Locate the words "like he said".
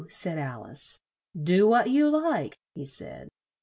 2.09-3.29